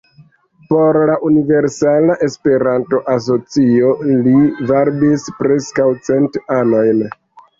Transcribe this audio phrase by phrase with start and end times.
[0.69, 3.91] Por la Universala Esperanto-Asocio
[4.27, 4.33] li
[4.71, 7.05] varbis preskaŭ cent anojn.